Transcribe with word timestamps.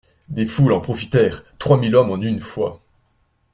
Des 0.29 0.47
foules 0.47 0.73
en 0.73 0.81
profitèrent, 0.81 1.43
trois 1.59 1.77
mille 1.77 1.95
hommes 1.95 2.09
en 2.09 2.19
une 2.19 2.39
fois. 2.41 2.81